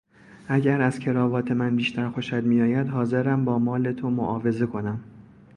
اگر 0.47 0.81
از 0.81 0.99
کراوات 0.99 1.51
من 1.51 1.75
بیشتر 1.75 2.09
خوشت 2.09 2.33
میآید 2.33 2.87
حاضرم 2.87 3.45
با 3.45 3.59
مال 3.59 3.91
تو 3.91 4.09
معاوضه 4.09 4.65
کنم. 4.65 5.03